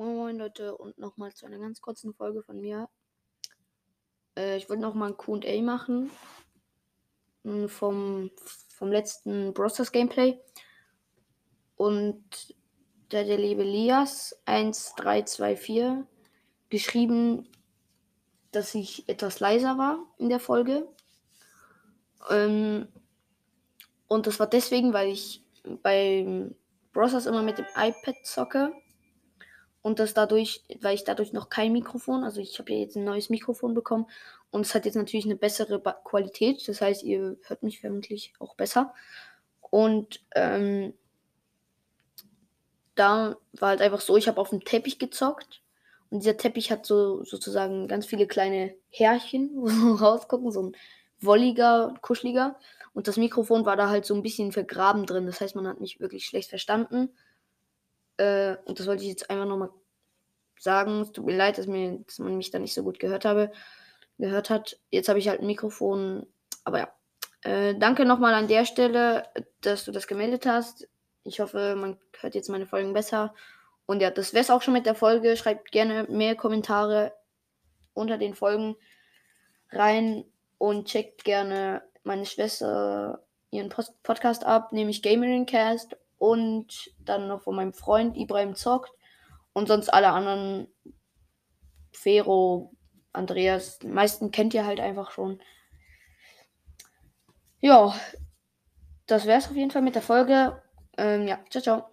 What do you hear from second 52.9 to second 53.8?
Und das Mikrofon war